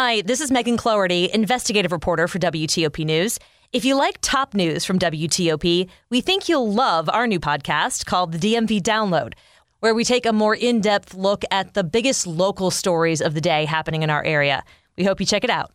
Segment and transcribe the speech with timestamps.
[0.00, 3.36] Hi, this is Megan Cloherty, investigative reporter for WTOP News.
[3.72, 8.30] If you like top news from WTOP, we think you'll love our new podcast called
[8.30, 9.32] the DMV Download,
[9.80, 13.40] where we take a more in depth look at the biggest local stories of the
[13.40, 14.62] day happening in our area.
[14.96, 15.72] We hope you check it out.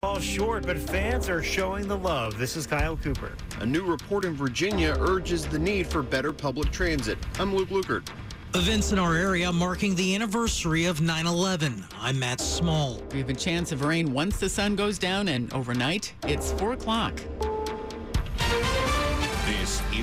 [0.00, 2.38] Fall short, but fans are showing the love.
[2.38, 3.32] This is Kyle Cooper.
[3.60, 7.18] A new report in Virginia urges the need for better public transit.
[7.38, 8.08] I'm Luke Lukert.
[8.56, 11.84] Events in our area marking the anniversary of 9 11.
[12.00, 13.02] I'm Matt Small.
[13.12, 16.72] We have a chance of rain once the sun goes down, and overnight, it's 4
[16.72, 17.20] o'clock.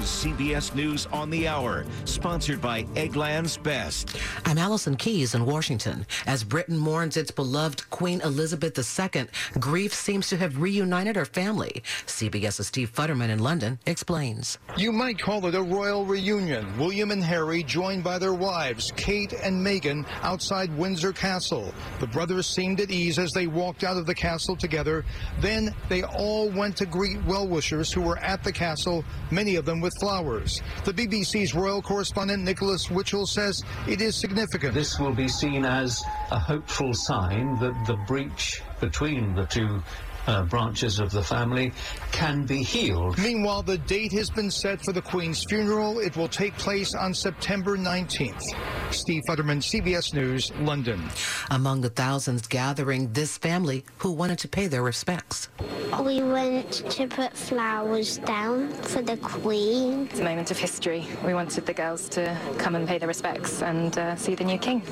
[0.03, 4.17] This is CBS News on the Hour, sponsored by Eggland's Best.
[4.43, 6.05] I'm Allison Keyes in Washington.
[6.27, 9.27] As Britain mourns its beloved Queen Elizabeth II,
[9.59, 11.83] grief seems to have reunited her family.
[12.05, 14.57] CBS's Steve Futterman in London explains.
[14.75, 16.77] You might call it a royal reunion.
[16.77, 21.73] William and Harry joined by their wives, Kate and Meghan, outside Windsor Castle.
[22.01, 25.05] The brothers seemed at ease as they walked out of the castle together.
[25.39, 29.79] Then they all went to greet well-wishers who were at the castle, many of them
[29.79, 30.61] with flowers.
[30.85, 34.73] The BBC's royal correspondent Nicholas Witchell says it is significant.
[34.73, 39.81] This will be seen as a hopeful sign that the breach between the two
[40.27, 41.71] uh, branches of the family
[42.11, 43.17] can be healed.
[43.17, 45.99] Meanwhile, the date has been set for the Queen's funeral.
[45.99, 48.43] It will take place on September 19th.
[48.91, 51.01] Steve Futterman, CBS News, London.
[51.51, 55.49] Among the thousands gathering, this family who wanted to pay their respects.
[56.03, 60.07] We went to put flowers down for the Queen.
[60.09, 61.05] It's a moment of history.
[61.25, 64.57] We wanted the girls to come and pay their respects and uh, see the new
[64.57, 64.83] king.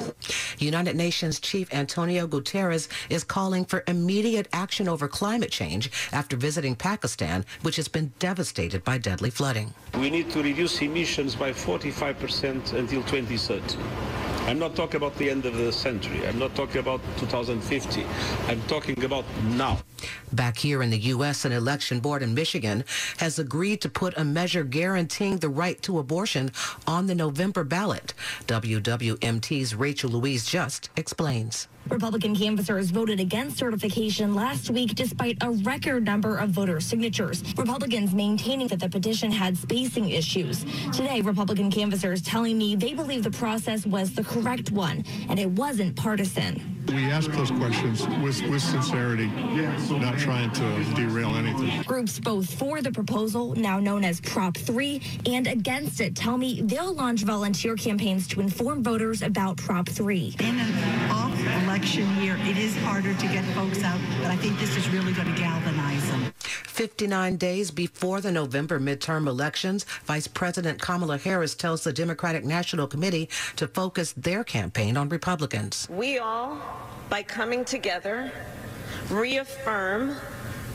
[0.57, 6.75] United Nations Chief Antonio Guterres is calling for immediate action over climate change after visiting
[6.75, 9.73] Pakistan, which has been devastated by deadly flooding.
[9.99, 13.77] We need to reduce emissions by 45% until 2030.
[14.47, 16.27] I'm not talking about the end of the century.
[16.27, 18.03] I'm not talking about 2050.
[18.47, 19.79] I'm talking about now.
[20.33, 22.83] Back here in the U.S., an election board in Michigan
[23.17, 26.51] has agreed to put a measure guaranteeing the right to abortion
[26.87, 28.15] on the November ballot.
[28.47, 31.67] WWMT's Rachel Louise Just explains.
[31.89, 37.43] Republican canvassers voted against certification last week despite a record number of voter signatures.
[37.57, 40.65] Republicans maintaining that the petition had spacing issues.
[40.93, 45.49] Today, Republican canvassers telling me they believe the process was the correct one and it
[45.49, 46.71] wasn't partisan.
[46.87, 51.83] We ask those questions with, with sincerity, not trying to derail anything.
[51.83, 56.61] Groups both for the proposal, now known as Prop 3, and against it tell me
[56.61, 60.35] they'll launch volunteer campaigns to inform voters about Prop 3.
[60.39, 61.31] In an off
[61.71, 65.13] election year, it is harder to get folks out, but I think this is really
[65.13, 66.33] going to galvanize them.
[66.43, 72.87] 59 days before the November midterm elections, Vice President Kamala Harris tells the Democratic National
[72.87, 75.87] Committee to focus their campaign on Republicans.
[75.89, 76.61] We all,
[77.09, 78.33] by coming together,
[79.09, 80.17] reaffirm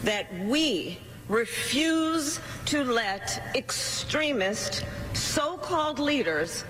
[0.03, 6.65] that we refuse to let extremist so-called leaders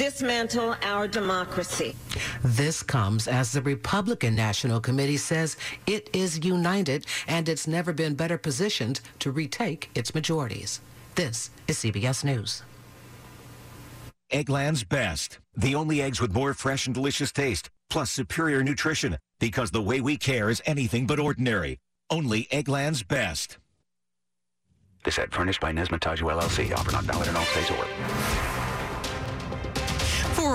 [0.00, 1.94] dismantle our democracy.
[2.42, 8.14] This comes as the Republican National Committee says it is united and it's never been
[8.14, 10.80] better positioned to retake its majorities.
[11.16, 12.62] This is CBS News.
[14.32, 15.38] Eggland's Best.
[15.54, 19.18] The only eggs with more fresh and delicious taste, plus superior nutrition.
[19.38, 21.78] Because the way we care is anything but ordinary.
[22.08, 23.58] Only Eggland's Best.
[25.04, 26.74] This ad furnished by Nesmataju LLC.
[26.74, 28.59] Offer not valid in all states or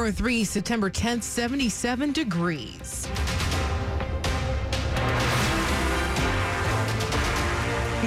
[0.05, 3.07] 403 September 10th, 77 degrees.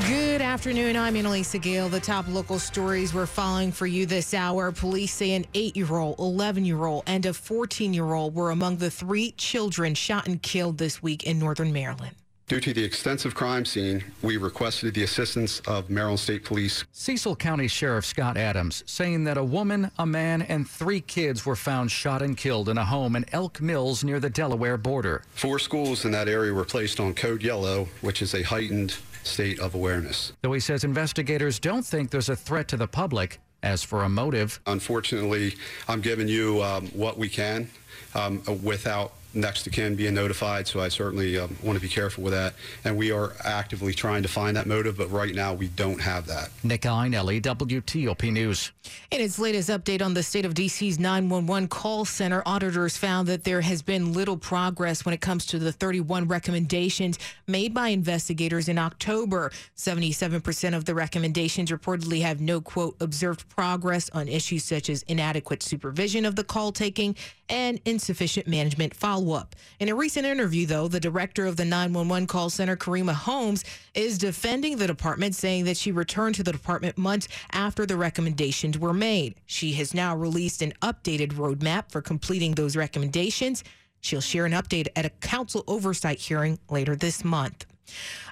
[0.07, 0.97] Good afternoon.
[0.97, 1.89] I'm Anna-Lysa Gayle.
[1.89, 4.71] The top local stories we're following for you this hour.
[4.71, 8.53] Police say an eight year old, 11 year old, and a 14 year old were
[8.53, 12.15] among the three children shot and killed this week in northern Maryland.
[12.49, 16.83] Due to the extensive crime scene, we requested the assistance of Maryland State Police.
[16.93, 21.55] Cecil County Sheriff Scott Adams saying that a woman, a man, and three kids were
[21.55, 25.23] found shot and killed in a home in Elk Mills near the Delaware border.
[25.35, 29.61] Four schools in that area were placed on Code Yellow, which is a heightened state
[29.61, 30.33] of awareness.
[30.41, 33.41] Though he says investigators don't think there's a threat to the public.
[33.61, 35.57] As for a motive, unfortunately,
[35.89, 37.69] I'm giving you um, what we can
[38.15, 42.25] um, without next to kin being notified, so I certainly um, want to be careful
[42.25, 42.55] with that.
[42.85, 46.27] And we are actively trying to find that motive, but right now we don't have
[46.27, 46.51] that.
[46.63, 48.73] Nick Iannelli, WTOP News.
[49.11, 53.45] In its latest update on the state of DC's 911 call center, auditors found that
[53.45, 58.69] there has been little progress when it comes to the 31 recommendations made by investigators
[58.69, 59.51] in October.
[59.77, 65.63] 77% of the recommendations reportedly have no, quote, observed progress on issues such as inadequate
[65.63, 67.15] supervision of the call taking
[67.49, 69.57] and insufficient management follow up.
[69.81, 73.65] In a recent interview, though, the director of the 911 call center, Karima Holmes,
[73.95, 78.79] is defending the department, saying that she returned to the department months after the recommendations
[78.79, 79.35] were made.
[79.47, 83.65] She has now released an updated roadmap for completing those recommendations.
[84.01, 87.67] She'll share an update at a council oversight hearing later this month.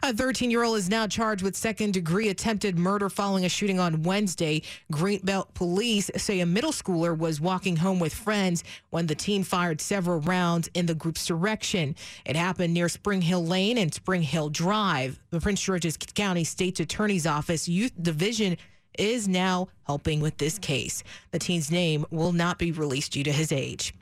[0.03, 3.81] A 13 year old is now charged with second degree attempted murder following a shooting
[3.81, 4.63] on Wednesday.
[4.93, 9.81] Greenbelt police say a middle schooler was walking home with friends when the teen fired
[9.81, 11.97] several rounds in the group's direction.
[12.25, 15.19] It happened near Spring Hill Lane and Spring Hill Drive.
[15.31, 18.57] The Prince George's County State's Attorney's Office Youth Division
[18.99, 21.03] is now helping with this case.
[21.31, 23.95] The teen's name will not be released due to his age.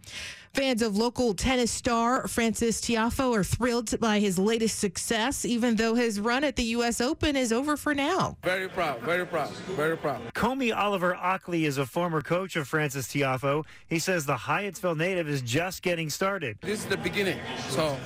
[0.55, 5.97] Fans of local tennis star Frances Tiafoe are thrilled by his latest success, even though
[5.97, 7.01] his run at the U.S.
[7.01, 8.37] Open is over for now.
[8.45, 10.33] Very proud, very proud, very proud.
[10.33, 13.65] Comey Oliver Ockley is a former coach of Frances Tiafoe.
[13.89, 16.57] He says the Hyattsville native is just getting started.
[16.61, 17.41] This is the beginning.
[17.71, 17.99] So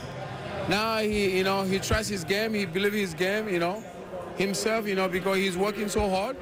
[0.71, 2.55] now he, you know, he trusts his game.
[2.55, 3.85] He believes his game, you know,
[4.37, 6.35] himself, you know, because he's working so hard.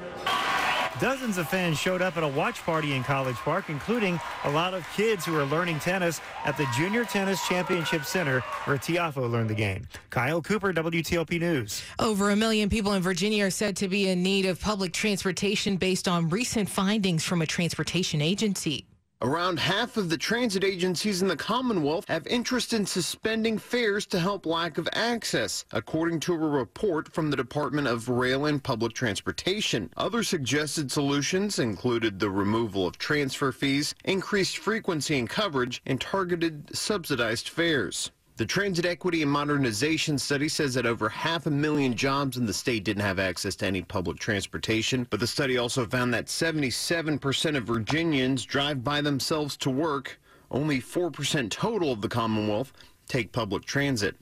[0.99, 4.73] Dozens of fans showed up at a watch party in College Park, including a lot
[4.73, 9.51] of kids who are learning tennis at the Junior Tennis Championship Center, where Tiafoe learned
[9.51, 9.87] the game.
[10.09, 11.83] Kyle Cooper, WTOP News.
[11.99, 15.77] Over a million people in Virginia are said to be in need of public transportation
[15.77, 18.87] based on recent findings from a transportation agency.
[19.19, 24.19] Around half of the transit agencies in the Commonwealth have interest in suspending fares to
[24.19, 28.93] help lack of access, according to a report from the Department of Rail and Public
[28.93, 29.89] Transportation.
[29.97, 36.77] Other suggested solutions included the removal of transfer fees, increased frequency and coverage, and targeted
[36.77, 38.11] subsidized fares.
[38.37, 42.53] The Transit Equity and Modernization Study says that over half a million jobs in the
[42.53, 45.07] state didn't have access to any public transportation.
[45.09, 50.19] But the study also found that 77% of Virginians drive by themselves to work.
[50.51, 52.73] Only 4% total of the Commonwealth
[53.07, 54.15] take public transit.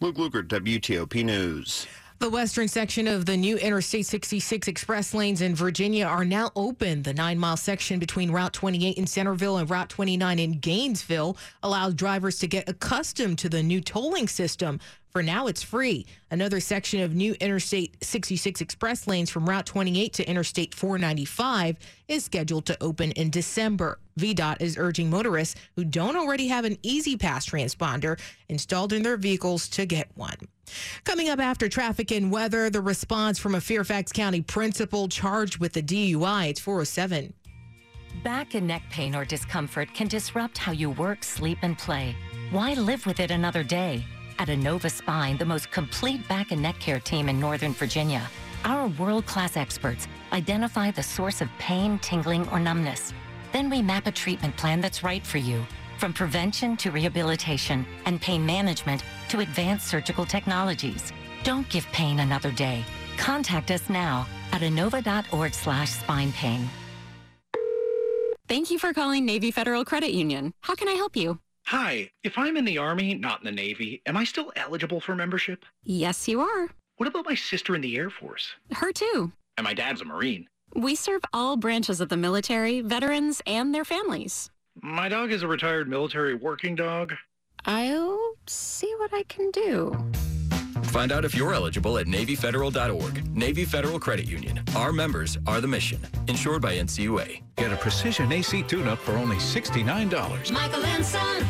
[0.00, 1.86] Luke Lukert, WTOP News.
[2.22, 7.02] The western section of the new Interstate 66 express lanes in Virginia are now open.
[7.02, 11.94] The nine mile section between Route 28 in Centreville and Route 29 in Gainesville allows
[11.94, 14.78] drivers to get accustomed to the new tolling system.
[15.10, 16.06] For now, it's free.
[16.30, 21.76] Another section of new Interstate 66 express lanes from Route 28 to Interstate 495
[22.06, 23.98] is scheduled to open in December.
[24.18, 28.18] VDOT is urging motorists who don't already have an E-ZPass transponder
[28.48, 30.36] installed in their vehicles to get one.
[31.04, 35.72] Coming up after traffic and weather, the response from a Fairfax County principal charged with
[35.72, 36.50] the DUI.
[36.50, 37.32] It's 407.
[38.22, 42.14] Back and neck pain or discomfort can disrupt how you work, sleep, and play.
[42.50, 44.04] Why live with it another day?
[44.38, 48.28] At Inova Spine, the most complete back and neck care team in Northern Virginia,
[48.64, 53.12] our world class experts identify the source of pain, tingling, or numbness.
[53.52, 55.64] Then we map a treatment plan that's right for you.
[55.98, 61.12] From prevention to rehabilitation and pain management to advanced surgical technologies.
[61.44, 62.84] Don't give pain another day.
[63.16, 66.68] Contact us now at inova.org slash spine pain.
[68.48, 70.52] Thank you for calling Navy Federal Credit Union.
[70.60, 71.38] How can I help you?
[71.66, 75.14] Hi, if I'm in the Army, not in the Navy, am I still eligible for
[75.14, 75.64] membership?
[75.84, 76.68] Yes, you are.
[76.96, 78.50] What about my sister in the Air Force?
[78.72, 79.32] Her too.
[79.56, 80.48] And my dad's a Marine.
[80.74, 84.50] We serve all branches of the military, veterans, and their families.
[84.80, 87.12] My dog is a retired military working dog.
[87.66, 89.94] I'll see what I can do.
[90.84, 93.36] Find out if you're eligible at NavyFederal.org.
[93.36, 94.62] Navy Federal Credit Union.
[94.74, 95.98] Our members are the mission.
[96.28, 97.42] Insured by NCUA.
[97.56, 100.52] Get a precision AC tune-up for only $69.
[100.52, 101.46] Michael and Son.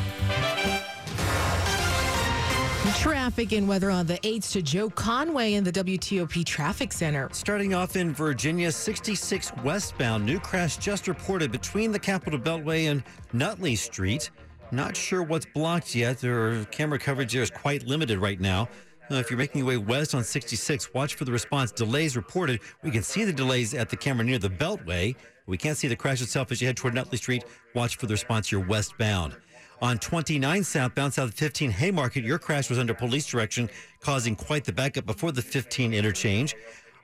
[3.02, 7.28] Traffic and weather on the 8th to Joe Conway in the WTOP Traffic Center.
[7.32, 10.24] Starting off in Virginia, 66 westbound.
[10.24, 14.30] New crash just reported between the Capitol Beltway and Nutley Street.
[14.70, 16.18] Not sure what's blocked yet.
[16.20, 18.68] Their camera coverage there is quite limited right now.
[19.10, 21.72] Uh, if you're making your way west on 66, watch for the response.
[21.72, 22.60] Delays reported.
[22.84, 25.16] We can see the delays at the camera near the Beltway.
[25.46, 27.42] We can't see the crash itself as you head toward Nutley Street.
[27.74, 28.52] Watch for the response.
[28.52, 29.36] You're westbound.
[29.82, 33.68] On 29 southbound, south of 15 Haymarket, your crash was under police direction,
[34.00, 36.54] causing quite the backup before the 15 interchange.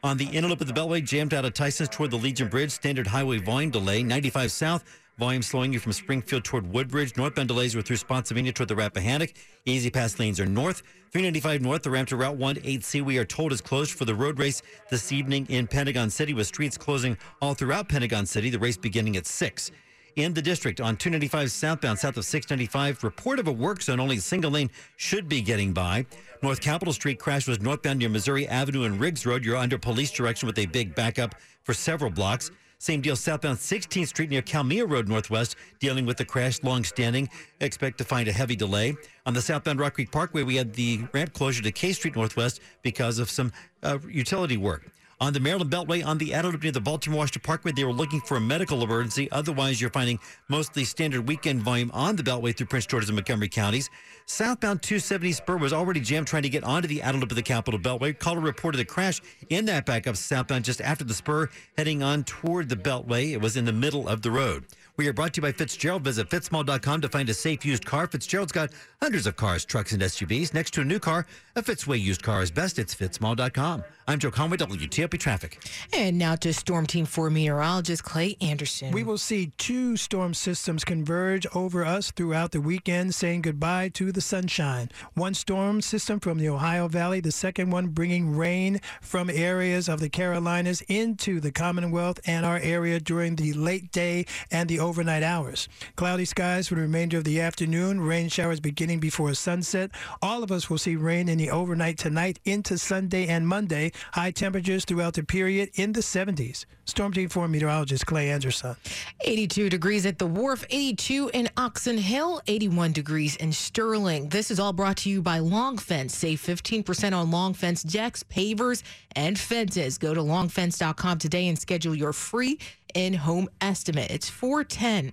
[0.05, 2.71] On the inner loop of the Beltway, jammed out of Tyson's toward the Legion Bridge,
[2.71, 4.05] standard highway volume delay.
[4.05, 4.85] 95 south,
[5.19, 7.17] volume slowing you from Springfield toward Woodbridge.
[7.17, 9.35] Northbound delays were through Spotsylvania toward the Rappahannock.
[9.65, 10.85] E-ZPass lanes are north.
[11.11, 12.59] 395 north, the ramp to Route 1
[13.05, 16.47] we are told is closed for the road race this evening in Pentagon City, with
[16.47, 18.51] streets closing all throughout Pentagon City.
[18.51, 19.73] The race beginning at 6
[20.19, 23.05] in the district on 295 southbound, south of 695.
[23.05, 26.05] Report of a work zone, only single lane should be getting by.
[26.43, 29.45] North Capitol Street crash was northbound near Missouri Avenue and Riggs Road.
[29.45, 32.51] You're under police direction with a big backup for several blocks.
[32.81, 37.29] Same deal southbound 16th Street near Kalmia Road Northwest, dealing with the crash long standing.
[37.61, 38.97] Expect to find a heavy delay.
[39.27, 42.61] On the southbound Rock Creek Parkway, we had the ramp closure to K Street Northwest
[42.83, 43.51] because of some
[43.83, 44.93] uh, utility work.
[45.21, 48.21] On the Maryland Beltway, on the Adelaide near the Baltimore Washington Parkway, they were looking
[48.21, 49.29] for a medical emergency.
[49.33, 53.49] Otherwise, you're finding mostly standard weekend volume on the Beltway through Prince George's and Montgomery
[53.49, 53.91] counties.
[54.27, 57.81] Southbound 270 spur was already jammed trying to get onto the Adelaide of the Capitol
[57.81, 58.17] Beltway.
[58.17, 62.69] Caller reported a crash in that backup southbound just after the spur, heading on toward
[62.69, 63.33] the Beltway.
[63.33, 64.67] It was in the middle of the road.
[64.97, 66.03] We are brought to you by Fitzgerald.
[66.03, 68.07] Visit fitzmall.com to find a safe used car.
[68.07, 68.71] Fitzgerald's got
[69.03, 70.55] hundreds of cars, trucks, and SUVs.
[70.55, 72.79] Next to a new car, a Fitzway used car is best.
[72.79, 73.83] It's fitzmall.com.
[74.09, 75.63] I'm Joe Conway, WTOP Traffic.
[75.93, 78.91] And now to Storm Team 4 meteorologist Clay Anderson.
[78.91, 84.11] We will see two storm systems converge over us throughout the weekend, saying goodbye to
[84.11, 84.91] the sunshine.
[85.13, 90.01] One storm system from the Ohio Valley, the second one bringing rain from areas of
[90.01, 95.23] the Carolinas into the Commonwealth and our area during the late day and the overnight
[95.23, 95.69] hours.
[95.97, 99.91] Cloudy skies for the remainder of the afternoon, rain showers beginning before sunset.
[100.23, 103.93] All of us will see rain in the overnight tonight into Sunday and Monday.
[104.13, 106.65] High temperatures throughout the period in the 70s.
[106.85, 108.77] Storm Team 4 meteorologist Clay Anderson.
[109.21, 114.29] 82 degrees at the wharf, 82 in Oxon Hill, 81 degrees in Sterling.
[114.31, 116.17] This is all brought to you by Long Fence.
[116.17, 118.83] Save 15% on Long Fence decks, pavers,
[119.15, 119.99] and fences.
[119.99, 122.59] Go to longfence.com today and schedule your free
[122.95, 124.11] in-home estimate.
[124.11, 125.13] It's 410.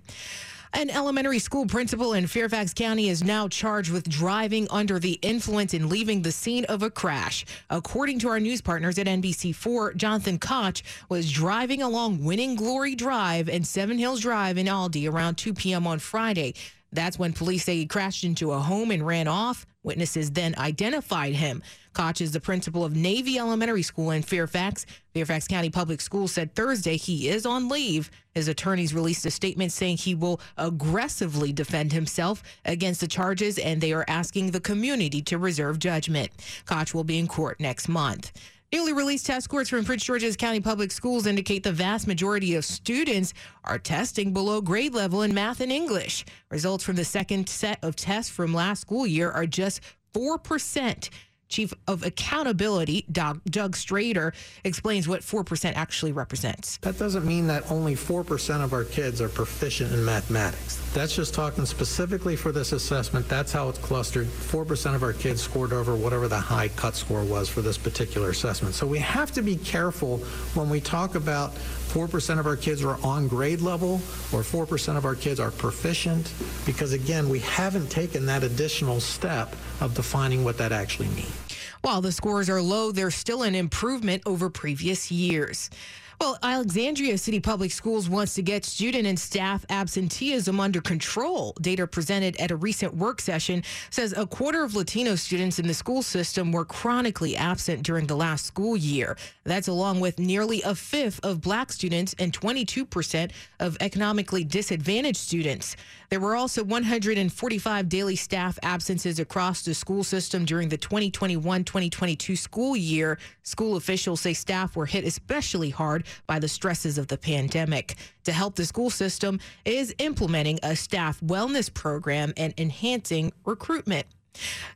[0.76, 5.72] An elementary school principal in Fairfax County is now charged with driving under the influence
[5.72, 7.46] and leaving the scene of a crash.
[7.70, 13.48] According to our news partners at NBC4, Jonathan Koch was driving along Winning Glory Drive
[13.48, 15.86] and Seven Hills Drive in Aldie around 2 p.m.
[15.86, 16.52] on Friday.
[16.92, 19.64] That's when police say he crashed into a home and ran off.
[19.82, 21.62] Witnesses then identified him.
[21.96, 24.84] Koch is the principal of Navy Elementary School in Fairfax.
[25.14, 28.10] Fairfax County Public Schools said Thursday he is on leave.
[28.34, 33.80] His attorneys released a statement saying he will aggressively defend himself against the charges and
[33.80, 36.32] they are asking the community to reserve judgment.
[36.66, 38.30] Koch will be in court next month.
[38.74, 42.66] Newly released test scores from Prince George's County Public Schools indicate the vast majority of
[42.66, 43.32] students
[43.64, 46.26] are testing below grade level in math and English.
[46.50, 49.80] Results from the second set of tests from last school year are just
[50.12, 51.08] 4%.
[51.48, 54.32] Chief of Accountability, Doug, Strader,
[54.64, 56.78] explains what 4% actually represents.
[56.78, 60.82] That doesn't mean that only 4% of our kids are proficient in mathematics.
[60.92, 63.28] That's just talking specifically for this assessment.
[63.28, 64.26] That's how it's clustered.
[64.26, 68.30] 4% of our kids scored over whatever the high cut score was for this particular
[68.30, 68.74] assessment.
[68.74, 70.18] So we have to be careful
[70.54, 71.52] when we talk about
[71.96, 73.94] 4% of our kids are on grade level
[74.30, 76.30] or 4% of our kids are proficient
[76.66, 81.32] because, again, we haven't taken that additional step of defining what that actually means.
[81.80, 85.70] While the scores are low, they're still an improvement over previous years.
[86.18, 91.54] Well, Alexandria City Public Schools wants to get student and staff absenteeism under control.
[91.60, 95.74] Data presented at a recent work session says a quarter of Latino students in the
[95.74, 99.18] school system were chronically absent during the last school year.
[99.44, 103.30] That's along with nearly a fifth of black students and 22%
[103.60, 105.76] of economically disadvantaged students.
[106.08, 112.36] There were also 145 daily staff absences across the school system during the 2021 2022
[112.36, 113.18] school year.
[113.42, 117.96] School officials say staff were hit especially hard by the stresses of the pandemic.
[118.24, 124.06] To help the school system is implementing a staff wellness program and enhancing recruitment.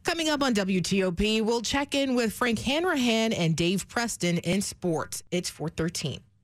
[0.05, 5.23] Coming up on WTOP, we'll check in with Frank Hanrahan and Dave Preston in sports.
[5.31, 6.21] It's 413.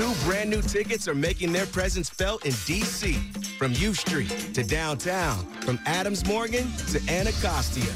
[0.00, 3.12] Two brand new tickets are making their presence felt in D.C.
[3.58, 7.92] From U Street to downtown, from Adams Morgan to Anacostia.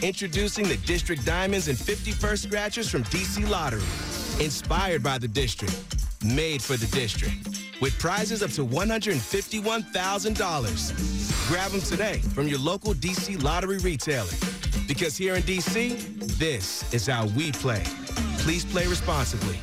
[0.00, 3.82] Introducing the District Diamonds and 51st Scratchers from DC Lottery.
[4.40, 5.74] Inspired by the District,
[6.24, 7.34] made for the District.
[7.80, 11.48] with prizes up to $151,000.
[11.48, 14.30] Grab them today from your local DC lottery retailer.
[14.86, 17.82] Because here in DC, this is how we play.
[18.38, 19.58] Please play responsibly.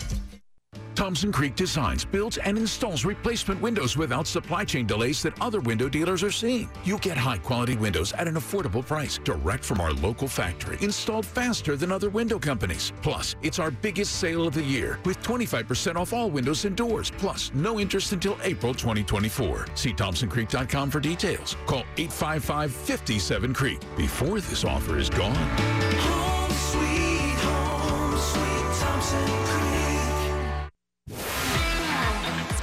[0.96, 5.88] Thompson Creek designs, builds, and installs replacement windows without supply chain delays that other window
[5.90, 6.70] dealers are seeing.
[6.84, 11.26] You get high quality windows at an affordable price, direct from our local factory, installed
[11.26, 12.94] faster than other window companies.
[13.02, 17.12] Plus, it's our biggest sale of the year with 25% off all windows and doors,
[17.18, 19.68] plus no interest until April 2024.
[19.76, 21.58] See ThompsonCreek.com for details.
[21.68, 25.36] Call 855 57 Creek before this offer is gone.
[25.36, 29.45] Home sweet home, sweet Thompson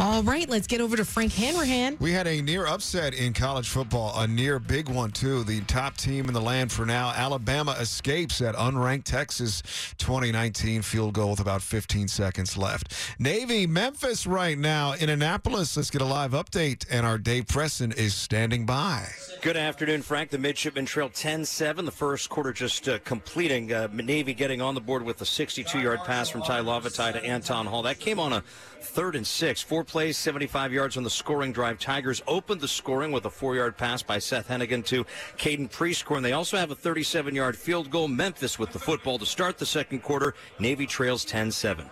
[0.00, 1.96] All right, let's get over to Frank Hanrahan.
[2.00, 5.44] We had a near upset in college football, a near big one, too.
[5.44, 9.62] The top team in the land for now, Alabama, escapes at unranked Texas
[9.98, 12.92] 2019 field goal with about 15 seconds left.
[13.20, 15.76] Navy, Memphis right now in Annapolis.
[15.76, 19.06] Let's get a live update, and our Dave Preston is standing by.
[19.42, 20.30] Good afternoon, Frank.
[20.30, 21.84] The midshipmen trail 10-7.
[21.84, 23.72] The first quarter just uh, completing.
[23.72, 27.66] Uh, Navy getting on the board with a 62-yard pass from Tai Lavatai to Anton
[27.66, 27.82] Hall.
[27.82, 28.42] That came on a
[28.84, 29.62] third and six.
[29.62, 31.78] Four plays, 75 yards on the scoring drive.
[31.78, 35.04] Tigers opened the scoring with a four-yard pass by Seth Henigan to
[35.36, 36.16] Caden Prieskorn.
[36.16, 38.08] And they also have a 37-yard field goal.
[38.08, 40.34] Memphis with the football to start the second quarter.
[40.58, 41.88] Navy trails 10-7.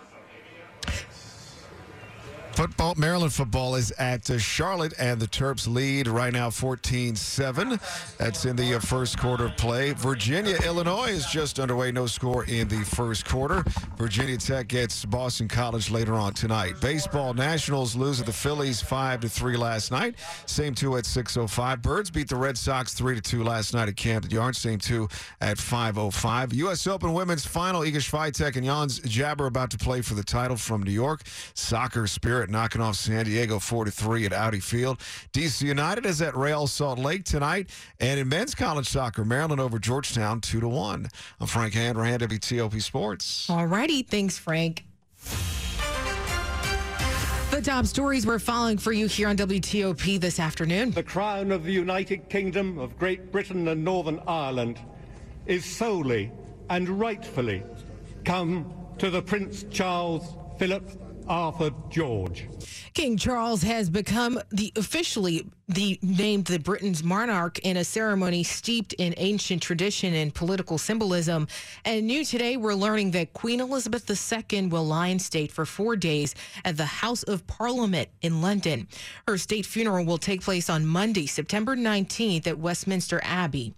[2.54, 7.80] Football, Maryland football is at uh, Charlotte, and the Terps lead right now 14 7.
[8.18, 9.92] That's in the uh, first quarter of play.
[9.92, 11.90] Virginia, Illinois is just underway.
[11.92, 13.64] No score in the first quarter.
[13.96, 16.74] Virginia Tech gets Boston College later on tonight.
[16.80, 20.16] Baseball, Nationals lose at the Phillies 5 to 3 last night.
[20.44, 21.80] Same two at 6.05.
[21.80, 24.58] Birds beat the Red Sox 3 to 2 last night at Camden Yards.
[24.58, 25.08] Same two
[25.40, 26.52] at 5.05.
[26.54, 26.86] U.S.
[26.86, 27.80] Open women's final.
[27.80, 31.22] Iga Swiatek and Ons Jabeur about to play for the title from New York.
[31.54, 34.98] Soccer Spirit knocking off San Diego 4 3 at Audi Field.
[35.32, 37.70] DC United is at Real Salt Lake tonight.
[38.00, 41.08] And in men's college soccer, Maryland over Georgetown 2 to 1.
[41.40, 43.48] I'm Frank Hanrahan, WTOP Sports.
[43.50, 44.02] All righty.
[44.02, 44.84] Thanks, Frank.
[47.50, 50.90] The top stories we're following for you here on WTOP this afternoon.
[50.92, 54.80] The crown of the United Kingdom of Great Britain and Northern Ireland
[55.46, 56.32] is solely
[56.70, 57.62] and rightfully
[58.24, 60.88] come to the Prince Charles Philip
[61.28, 62.48] Arthur George.
[62.94, 68.92] King Charles has become the officially the named the Britain's monarch in a ceremony steeped
[68.94, 71.48] in ancient tradition and political symbolism.
[71.84, 75.96] And new today, we're learning that Queen Elizabeth II will lie in state for four
[75.96, 78.88] days at the House of Parliament in London.
[79.26, 83.74] Her state funeral will take place on Monday, September 19th at Westminster Abbey.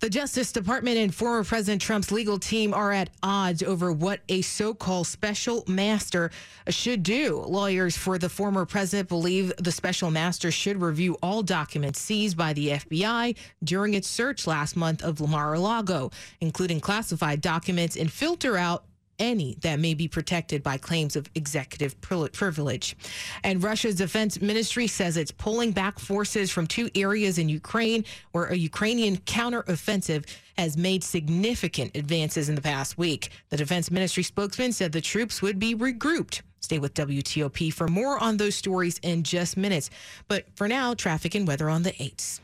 [0.00, 4.42] The Justice Department and former President Trump's legal team are at odds over what a
[4.42, 6.30] so called special master
[6.68, 7.44] should do.
[7.46, 12.52] Lawyers for the former president believe the special master should review all documents seized by
[12.52, 18.84] the FBI during its search last month of Mar-a-Lago, including classified documents, and filter out
[19.18, 22.96] any that may be protected by claims of executive privilege.
[23.44, 28.46] And Russia's defense ministry says it's pulling back forces from two areas in Ukraine where
[28.46, 30.26] a Ukrainian counteroffensive
[30.56, 33.30] has made significant advances in the past week.
[33.50, 36.42] The defense ministry spokesman said the troops would be regrouped.
[36.60, 39.90] Stay with WTOP for more on those stories in just minutes.
[40.26, 42.40] But for now, traffic and weather on the 8s.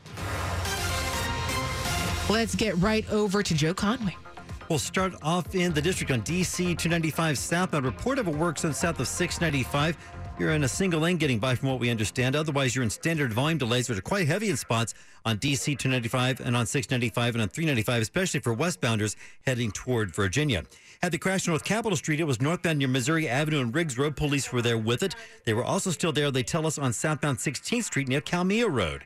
[2.29, 4.15] Let's get right over to Joe Conway.
[4.67, 7.85] We'll start off in the district on DC 295 southbound.
[7.85, 9.95] Report of a work zone south of 695.
[10.39, 12.35] You're in a single lane getting by from what we understand.
[12.35, 16.39] Otherwise, you're in standard volume delays, which are quite heavy in spots on DC 295
[16.39, 20.63] and on 695 and on 395, especially for westbounders heading toward Virginia.
[21.03, 24.15] Had the crash North Capitol Street, it was northbound near Missouri Avenue and Riggs Road.
[24.15, 25.15] Police were there with it.
[25.45, 29.05] They were also still there, they tell us, on southbound 16th Street near Kalmia Road.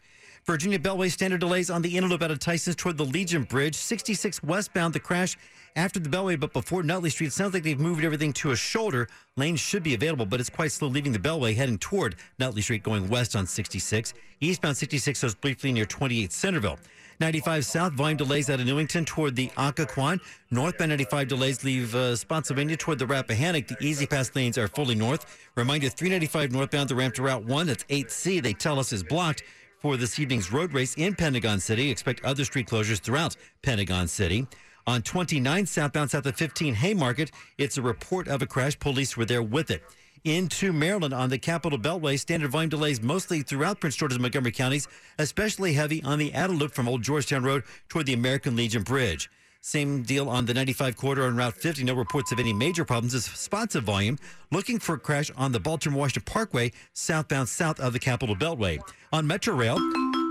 [0.50, 3.76] Virginia Beltway standard delays on the inner loop out of Tysons toward the Legion Bridge.
[3.76, 5.38] 66 westbound, the crash
[5.76, 7.32] after the Beltway, but before Nutley Street.
[7.32, 9.08] Sounds like they've moved everything to a shoulder.
[9.38, 12.82] Lanes should be available, but it's quite slow leaving the Beltway, heading toward Nutley Street,
[12.82, 14.16] going west on 66.
[14.40, 16.80] Eastbound 66 goes briefly near 28 Centreville.
[17.20, 20.20] 95 south, volume delays out of Newington toward the Occoquan.
[20.50, 23.68] Northbound 95 delays leave uh, Spotsylvania toward the Rappahannock.
[23.68, 25.26] The E-ZPass lanes are fully north.
[25.54, 29.44] Reminder 395 northbound, the ramp to Route 1, that's 8C, they tell us is blocked
[29.80, 31.90] for this evening's road race in Pentagon City.
[31.90, 34.48] Expect other street closures throughout Pentagon City.
[34.86, 38.78] On 29 southbound south of 15 Haymarket, it's a report of a crash.
[38.80, 39.84] Police were there with it.
[40.26, 44.52] Into Maryland on the Capital Beltway, standard volume delays mostly throughout Prince George's and Montgomery
[44.52, 44.88] counties,
[45.18, 49.30] especially heavy on the outer loop from Old Georgetown Road toward the American Legion Bridge.
[49.62, 51.84] Same deal on the 95 corridor on Route 50.
[51.84, 53.14] No reports of any major problems.
[53.14, 54.18] It's spots of volume.
[54.52, 58.80] Looking for a crash on the Baltimore Washington Parkway, southbound south of the Capitol Beltway.
[59.12, 59.78] On Metro Rail,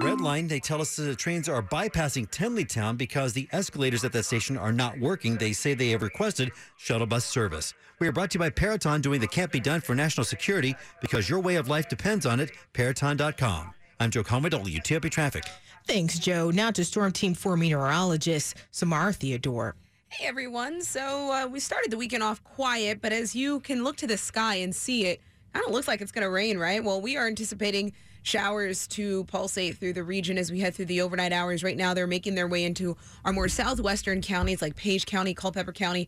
[0.01, 4.23] Red Line, they tell us the trains are bypassing Tenleytown because the escalators at that
[4.23, 5.37] station are not working.
[5.37, 7.75] They say they have requested shuttle bus service.
[7.99, 10.75] We are brought to you by Peraton doing the can't be done for national security
[11.03, 12.53] because your way of life depends on it.
[12.73, 13.75] Peraton.com.
[14.01, 15.43] I'm Joe Conway, WTOP Traffic.
[15.89, 16.51] Thanks, Joe.
[16.51, 19.75] Now to Storm Team 4 meteorologist Somara Theodore.
[20.11, 20.83] Hey everyone.
[20.83, 24.19] So uh, we started the weekend off quiet, but as you can look to the
[24.19, 25.23] sky and see it,
[25.55, 26.85] kind of looks like it's going to rain, right?
[26.85, 31.01] Well, we are anticipating showers to pulsate through the region as we head through the
[31.01, 31.65] overnight hours.
[31.65, 35.73] Right now, they're making their way into our more southwestern counties like Page County, Culpeper
[35.73, 36.07] County.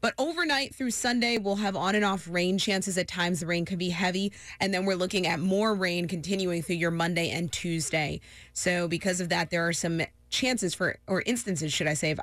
[0.00, 2.96] But overnight through Sunday, we'll have on and off rain chances.
[2.96, 4.32] At times, the rain could be heavy.
[4.60, 8.20] And then we're looking at more rain continuing through your Monday and Tuesday.
[8.52, 12.20] So, because of that, there are some chances for, or instances, should I say, of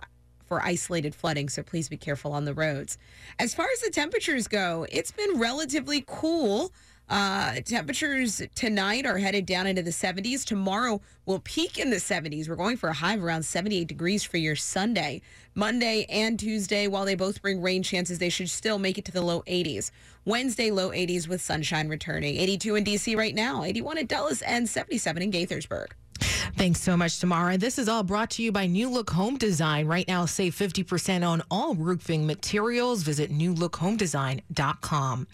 [0.47, 2.97] for isolated flooding, so please be careful on the roads.
[3.37, 6.71] As far as the temperatures go, it's been relatively cool.
[7.09, 10.43] Uh, temperatures tonight are headed down into the 70s.
[10.43, 12.49] Tomorrow will peak in the 70s.
[12.49, 15.21] We're going for a high of around 78 degrees for your Sunday.
[15.55, 19.11] Monday and Tuesday, while they both bring rain chances, they should still make it to
[19.13, 19.89] the low 80s.
[20.25, 22.35] Wednesday, low 80s with sunshine returning.
[22.35, 25.87] 82 in DC right now, 81 in Dulles, and 77 in Gaithersburg.
[26.17, 27.58] Thanks so much, Somara.
[27.58, 29.88] This is all brought to you by New Look Home Design.
[29.88, 33.03] Right now, save 50% on all roofing materials.
[33.03, 35.27] Visit newlookhomedesign.com.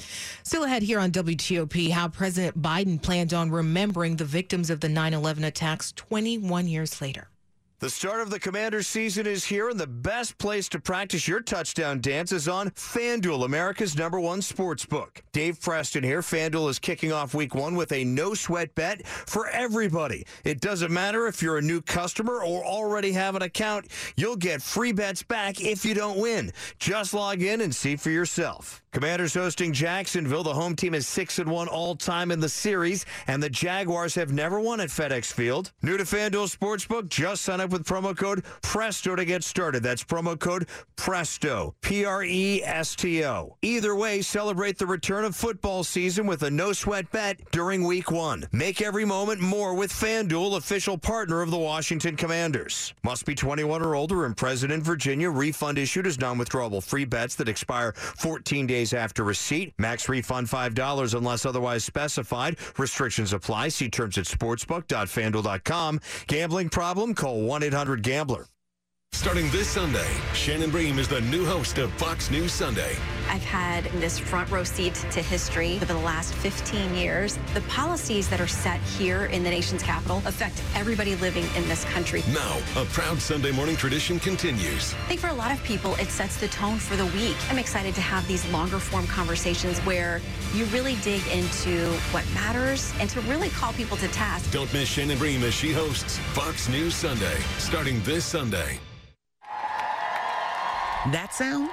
[0.43, 4.89] Still ahead here on WTOP, how President Biden plans on remembering the victims of the
[4.89, 7.27] 9 11 attacks 21 years later.
[7.83, 11.41] The start of the Commanders season is here, and the best place to practice your
[11.41, 15.21] touchdown dance is on FanDuel, America's number one sports book.
[15.33, 16.21] Dave Preston here.
[16.21, 20.25] FanDuel is kicking off week one with a no sweat bet for everybody.
[20.45, 24.61] It doesn't matter if you're a new customer or already have an account, you'll get
[24.61, 26.53] free bets back if you don't win.
[26.79, 28.82] Just log in and see for yourself.
[28.93, 30.43] Commanders hosting Jacksonville.
[30.43, 34.13] The home team is 6 and 1 all time in the series, and the Jaguars
[34.13, 35.71] have never won at FedEx Field.
[35.81, 39.81] New to FanDuel Sportsbook, just sign up with promo code PRESTO to get started.
[39.81, 43.57] That's promo code PRESTO, P R E S T O.
[43.63, 48.11] Either way, celebrate the return of football season with a no sweat bet during week
[48.11, 48.47] one.
[48.51, 52.93] Make every moment more with FanDuel, official partner of the Washington Commanders.
[53.03, 55.31] Must be 21 or older and present in Virginia.
[55.31, 59.73] Refund issued as non withdrawable free bets that expire 14 days after receipt.
[59.77, 62.57] Max refund $5 unless otherwise specified.
[62.79, 63.67] Restrictions apply.
[63.67, 65.99] See terms at sportsbook.fanduel.com.
[66.25, 67.13] Gambling problem?
[67.13, 68.47] Call 1 800 Gambler.
[69.13, 72.97] Starting this Sunday, Shannon Bream is the new host of Fox News Sunday.
[73.29, 77.37] I've had this front row seat to history for the last 15 years.
[77.53, 81.83] The policies that are set here in the nation's capital affect everybody living in this
[81.85, 82.23] country.
[82.33, 84.93] Now, a proud Sunday morning tradition continues.
[84.93, 87.35] I think for a lot of people, it sets the tone for the week.
[87.49, 90.21] I'm excited to have these longer form conversations where
[90.53, 94.51] you really dig into what matters and to really call people to task.
[94.51, 98.79] Don't miss Shannon Bream as she hosts Fox News Sunday, starting this Sunday.
[101.11, 101.69] That sound?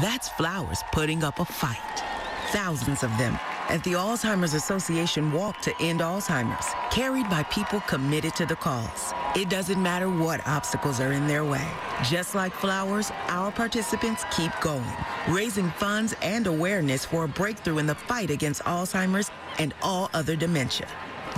[0.00, 2.02] That's flowers putting up a fight.
[2.48, 8.34] Thousands of them at the Alzheimer's Association Walk to End Alzheimer's, carried by people committed
[8.36, 9.12] to the cause.
[9.34, 11.66] It doesn't matter what obstacles are in their way.
[12.04, 14.84] Just like flowers, our participants keep going,
[15.28, 20.36] raising funds and awareness for a breakthrough in the fight against Alzheimer's and all other
[20.36, 20.86] dementia.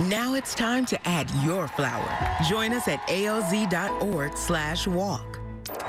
[0.01, 2.37] Now it's time to add your flower.
[2.47, 5.38] Join us at alz.org slash walk.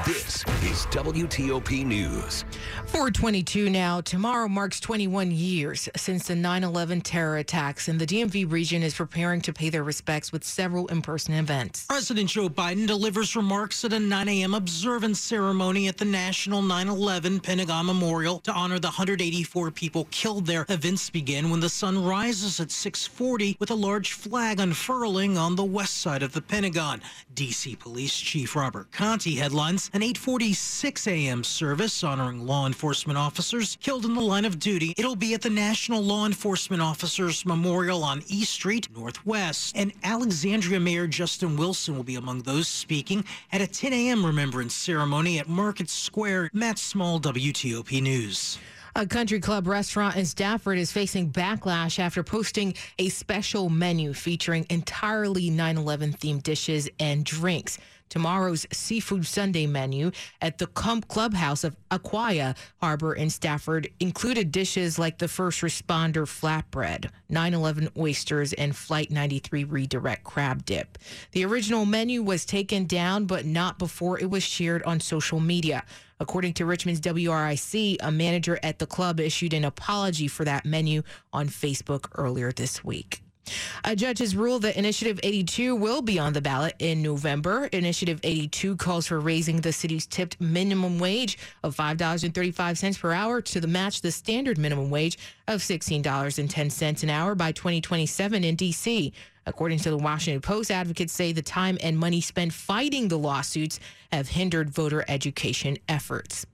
[0.07, 2.47] This is WTOP News.
[2.87, 4.01] 422 now.
[4.01, 8.95] Tomorrow marks 21 years since the 9 11 terror attacks, and the DMV region is
[8.95, 11.85] preparing to pay their respects with several in person events.
[11.87, 14.55] President Joe Biden delivers remarks at a 9 a.m.
[14.55, 20.47] observance ceremony at the National 9 11 Pentagon Memorial to honor the 184 people killed
[20.47, 20.65] there.
[20.71, 25.65] Events begin when the sun rises at 640 with a large flag unfurling on the
[25.65, 27.03] west side of the Pentagon.
[27.35, 27.77] D.C.
[27.77, 31.45] Police Chief Robert Contee headlines an 8:46 a.m.
[31.45, 34.95] service honoring law enforcement officers killed in the line of duty.
[34.97, 39.77] It'll be at the National Law Enforcement Officers Memorial on East Street Northwest.
[39.77, 44.25] And Alexandria Mayor Justin Wilson will be among those speaking at a 10 a.m.
[44.25, 46.51] remembrance ceremony at Market Square.
[46.53, 48.59] Matt Small, WTOP News.
[48.97, 54.67] A country club restaurant in Stafford is facing backlash after posting a special menu featuring
[54.69, 57.79] entirely 9 11 themed dishes and drinks.
[58.11, 60.11] Tomorrow's Seafood Sunday menu
[60.43, 66.27] at the Club Clubhouse of Aquia Harbor in Stafford included dishes like the first responder
[66.27, 70.99] flatbread, 911 oysters, and Flight 93 redirect crab dip.
[71.33, 75.85] The original menu was taken down, but not before it was shared on social media.
[76.19, 81.03] According to Richmond's WRIC, a manager at the club issued an apology for that menu
[81.33, 83.23] on Facebook earlier this week.
[83.47, 83.51] Uh,
[83.85, 87.67] A judge has ruled that Initiative 82 will be on the ballot in November.
[87.73, 93.61] Initiative 82 calls for raising the city's tipped minimum wage of $5.35 per hour to
[93.61, 99.13] the match the standard minimum wage of $16.10 an hour by 2027 in D.C.
[99.47, 103.81] According to the Washington Post, advocates say the time and money spent fighting the lawsuits
[104.13, 106.47] have hindered voter education efforts.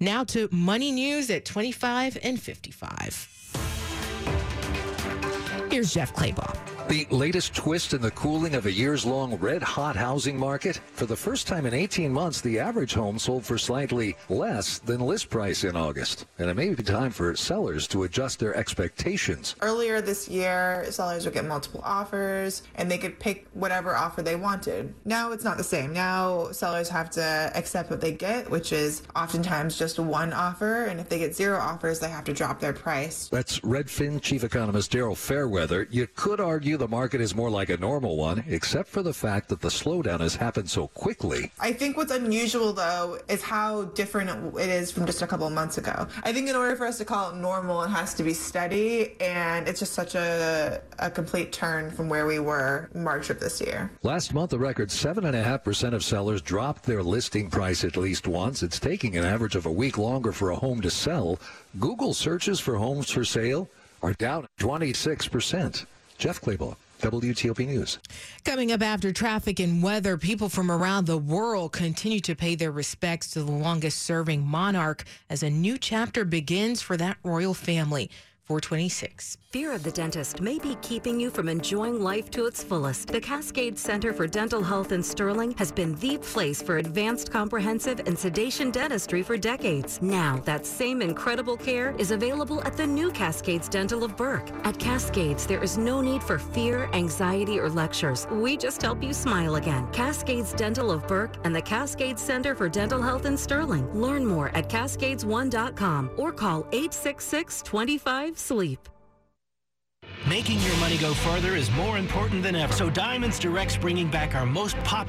[0.00, 3.33] Now to money news at 25 and 55.
[5.70, 6.54] Here's Jeff Clabaugh.
[6.88, 10.80] The latest twist in the cooling of a years long red hot housing market.
[10.92, 15.00] For the first time in 18 months, the average home sold for slightly less than
[15.00, 16.26] list price in August.
[16.38, 19.56] And it may be time for sellers to adjust their expectations.
[19.62, 24.36] Earlier this year, sellers would get multiple offers and they could pick whatever offer they
[24.36, 24.94] wanted.
[25.06, 25.94] Now it's not the same.
[25.94, 30.84] Now sellers have to accept what they get, which is oftentimes just one offer.
[30.84, 33.28] And if they get zero offers, they have to drop their price.
[33.28, 35.88] That's Redfin chief economist Daryl Fairweather.
[35.90, 39.48] You could argue the market is more like a normal one, except for the fact
[39.48, 41.50] that the slowdown has happened so quickly.
[41.60, 45.52] I think what's unusual though is how different it is from just a couple of
[45.52, 46.06] months ago.
[46.22, 49.20] I think in order for us to call it normal, it has to be steady,
[49.20, 53.60] and it's just such a, a complete turn from where we were March of this
[53.60, 53.90] year.
[54.02, 58.62] Last month, a record 7.5% of sellers dropped their listing price at least once.
[58.62, 61.38] It's taking an average of a week longer for a home to sell.
[61.78, 63.68] Google searches for homes for sale
[64.02, 65.86] are down 26%.
[66.24, 67.98] Jeff Clabaugh, WTOP News.
[68.46, 72.70] Coming up after traffic and weather, people from around the world continue to pay their
[72.70, 78.10] respects to the longest serving monarch as a new chapter begins for that royal family.
[78.46, 79.38] 426.
[79.48, 83.08] Fear of the dentist may be keeping you from enjoying life to its fullest.
[83.08, 88.00] The Cascade Center for Dental Health in Sterling has been the place for advanced comprehensive
[88.00, 90.02] and sedation dentistry for decades.
[90.02, 94.50] Now, that same incredible care is available at the new Cascades Dental of Burke.
[94.64, 98.26] At Cascades, there is no need for fear, anxiety, or lectures.
[98.30, 99.86] We just help you smile again.
[99.92, 103.88] Cascades Dental of Burke and the Cascades Center for Dental Health in Sterling.
[103.94, 108.88] Learn more at cascades1.com or call 866 25 Sleep.
[110.28, 112.72] Making your money go further is more important than ever.
[112.72, 115.04] So Diamonds Direct's bringing back our most popular